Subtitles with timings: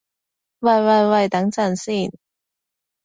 [0.61, 2.11] 喂喂喂，等陣先